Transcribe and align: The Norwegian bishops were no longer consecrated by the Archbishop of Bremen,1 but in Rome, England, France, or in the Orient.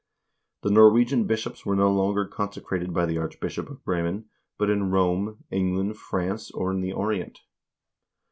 The 0.63 0.71
Norwegian 0.71 1.27
bishops 1.27 1.63
were 1.63 1.75
no 1.75 1.91
longer 1.91 2.25
consecrated 2.25 2.91
by 2.91 3.05
the 3.05 3.19
Archbishop 3.19 3.69
of 3.69 3.83
Bremen,1 3.85 4.23
but 4.57 4.71
in 4.71 4.89
Rome, 4.89 5.43
England, 5.51 5.95
France, 5.97 6.49
or 6.49 6.71
in 6.71 6.81
the 6.81 6.91
Orient. 6.93 7.41